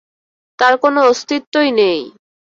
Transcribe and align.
তার 0.59 0.73
কোনো 0.83 0.99
অস্তিত্বই 1.03 1.69
নেই! 1.71 1.99